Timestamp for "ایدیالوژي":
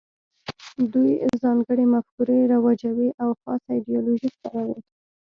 3.75-4.29